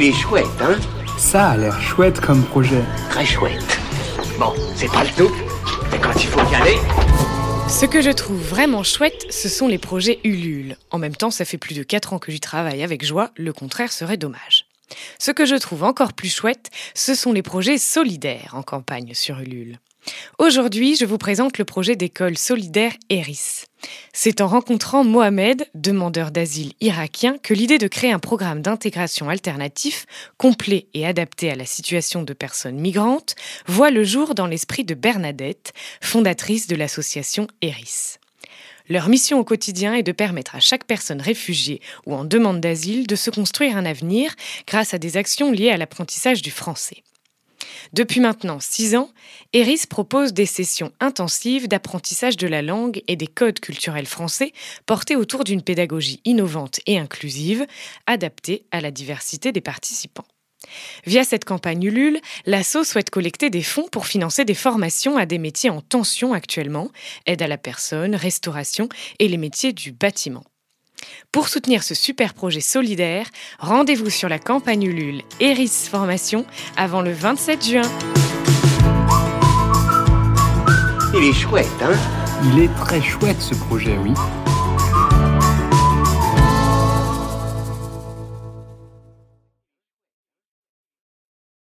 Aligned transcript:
Il 0.00 0.04
est 0.04 0.12
chouette, 0.12 0.46
hein 0.60 0.78
Ça 1.18 1.48
a 1.48 1.56
l'air 1.56 1.80
chouette 1.82 2.20
comme 2.20 2.44
projet. 2.44 2.84
Très 3.10 3.26
chouette. 3.26 3.80
Bon, 4.38 4.54
c'est 4.76 4.86
pas 4.86 5.02
le 5.02 5.10
tout, 5.10 5.34
mais 5.90 5.98
quand 5.98 6.14
il 6.14 6.28
faut 6.28 6.38
y 6.52 6.54
aller... 6.54 6.76
Ce 7.68 7.84
que 7.84 8.00
je 8.00 8.10
trouve 8.10 8.40
vraiment 8.40 8.84
chouette, 8.84 9.26
ce 9.28 9.48
sont 9.48 9.66
les 9.66 9.78
projets 9.78 10.20
Ulule. 10.22 10.76
En 10.92 10.98
même 10.98 11.16
temps, 11.16 11.32
ça 11.32 11.44
fait 11.44 11.58
plus 11.58 11.74
de 11.74 11.82
4 11.82 12.12
ans 12.12 12.20
que 12.20 12.30
j'y 12.30 12.38
travaille 12.38 12.84
avec 12.84 13.04
joie, 13.04 13.32
le 13.34 13.52
contraire 13.52 13.90
serait 13.90 14.16
dommage. 14.16 14.66
Ce 15.18 15.32
que 15.32 15.46
je 15.46 15.56
trouve 15.56 15.82
encore 15.82 16.12
plus 16.12 16.32
chouette, 16.32 16.70
ce 16.94 17.16
sont 17.16 17.32
les 17.32 17.42
projets 17.42 17.78
solidaires 17.78 18.52
en 18.52 18.62
campagne 18.62 19.14
sur 19.14 19.40
Ulule. 19.40 19.80
Aujourd'hui, 20.38 20.94
je 20.94 21.06
vous 21.06 21.18
présente 21.18 21.58
le 21.58 21.64
projet 21.64 21.96
d'école 21.96 22.38
solidaire 22.38 22.92
ERIS. 23.10 23.67
C'est 24.12 24.40
en 24.40 24.48
rencontrant 24.48 25.04
Mohamed, 25.04 25.66
demandeur 25.74 26.30
d'asile 26.30 26.72
irakien, 26.80 27.38
que 27.38 27.54
l'idée 27.54 27.78
de 27.78 27.88
créer 27.88 28.12
un 28.12 28.18
programme 28.18 28.62
d'intégration 28.62 29.28
alternatif, 29.28 30.06
complet 30.36 30.86
et 30.94 31.06
adapté 31.06 31.50
à 31.50 31.54
la 31.54 31.66
situation 31.66 32.22
de 32.22 32.32
personnes 32.32 32.78
migrantes, 32.78 33.34
voit 33.66 33.90
le 33.90 34.04
jour 34.04 34.34
dans 34.34 34.46
l'esprit 34.46 34.84
de 34.84 34.94
Bernadette, 34.94 35.72
fondatrice 36.00 36.66
de 36.66 36.76
l'association 36.76 37.46
ERIS. 37.62 38.18
Leur 38.88 39.08
mission 39.10 39.38
au 39.38 39.44
quotidien 39.44 39.94
est 39.94 40.02
de 40.02 40.12
permettre 40.12 40.54
à 40.54 40.60
chaque 40.60 40.84
personne 40.84 41.20
réfugiée 41.20 41.82
ou 42.06 42.14
en 42.14 42.24
demande 42.24 42.60
d'asile 42.60 43.06
de 43.06 43.16
se 43.16 43.30
construire 43.30 43.76
un 43.76 43.84
avenir 43.84 44.34
grâce 44.66 44.94
à 44.94 44.98
des 44.98 45.18
actions 45.18 45.52
liées 45.52 45.70
à 45.70 45.76
l'apprentissage 45.76 46.40
du 46.40 46.50
français. 46.50 47.02
Depuis 47.92 48.20
maintenant 48.20 48.60
six 48.60 48.96
ans, 48.96 49.10
ERIS 49.52 49.86
propose 49.88 50.32
des 50.32 50.46
sessions 50.46 50.92
intensives 51.00 51.68
d'apprentissage 51.68 52.36
de 52.36 52.46
la 52.46 52.62
langue 52.62 53.02
et 53.08 53.16
des 53.16 53.26
codes 53.26 53.60
culturels 53.60 54.06
français 54.06 54.52
portés 54.86 55.16
autour 55.16 55.44
d'une 55.44 55.62
pédagogie 55.62 56.20
innovante 56.24 56.80
et 56.86 56.98
inclusive, 56.98 57.66
adaptée 58.06 58.66
à 58.70 58.80
la 58.80 58.90
diversité 58.90 59.52
des 59.52 59.60
participants. 59.60 60.26
Via 61.06 61.24
cette 61.24 61.44
campagne 61.44 61.84
Ulule, 61.84 62.20
l'ASSO 62.44 62.84
souhaite 62.84 63.10
collecter 63.10 63.48
des 63.48 63.62
fonds 63.62 63.88
pour 63.90 64.06
financer 64.06 64.44
des 64.44 64.54
formations 64.54 65.16
à 65.16 65.24
des 65.24 65.38
métiers 65.38 65.70
en 65.70 65.80
tension 65.80 66.32
actuellement, 66.32 66.90
aide 67.26 67.42
à 67.42 67.46
la 67.46 67.58
personne, 67.58 68.14
restauration 68.14 68.88
et 69.18 69.28
les 69.28 69.36
métiers 69.36 69.72
du 69.72 69.92
bâtiment. 69.92 70.44
Pour 71.30 71.48
soutenir 71.50 71.82
ce 71.82 71.94
super 71.94 72.32
projet 72.32 72.62
solidaire, 72.62 73.26
rendez-vous 73.58 74.08
sur 74.08 74.30
la 74.30 74.38
campagne 74.38 74.84
Ulule 74.84 75.22
Eris 75.40 75.68
Formation 75.68 76.46
avant 76.78 77.02
le 77.02 77.12
27 77.12 77.66
juin. 77.66 77.82
Il 81.14 81.24
est 81.24 81.34
chouette, 81.34 81.66
hein? 81.82 81.92
Il 82.44 82.62
est 82.62 82.74
très 82.76 83.02
chouette 83.02 83.42
ce 83.42 83.54
projet, 83.54 83.98
oui. 83.98 84.14